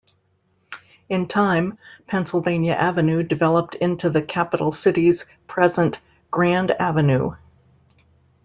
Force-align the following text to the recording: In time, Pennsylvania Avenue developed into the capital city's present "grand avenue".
In 1.09 1.27
time, 1.27 1.77
Pennsylvania 2.07 2.71
Avenue 2.73 3.21
developed 3.21 3.75
into 3.75 4.09
the 4.09 4.23
capital 4.23 4.71
city's 4.71 5.27
present 5.47 6.01
"grand 6.31 6.71
avenue". 6.71 7.35